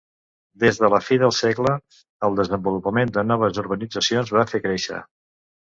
Des 0.61 0.79
de 0.83 0.87
la 0.93 0.99
fi 1.09 1.17
del 1.23 1.33
segle, 1.39 1.73
el 2.29 2.39
desenvolupament 2.41 3.15
de 3.21 3.27
noves 3.29 3.63
urbanitzacions 3.65 4.35
va 4.41 4.49
fer 4.55 4.65
créixer. 4.69 5.07